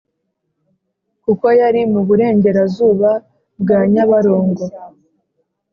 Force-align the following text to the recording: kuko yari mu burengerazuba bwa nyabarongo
kuko 1.23 1.45
yari 1.59 1.81
mu 1.91 2.01
burengerazuba 2.07 3.11
bwa 3.61 3.79
nyabarongo 3.91 4.63